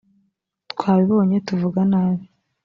twabibonye, 0.71 1.37
tuvuga 1.47 1.81
nabi 1.91 2.25